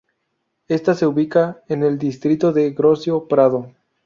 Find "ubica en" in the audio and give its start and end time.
1.05-1.83